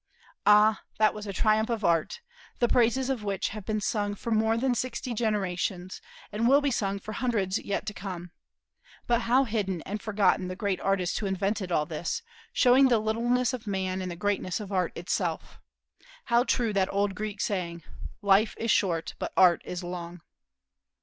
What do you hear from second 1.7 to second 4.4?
Art, the praises of which have been sung for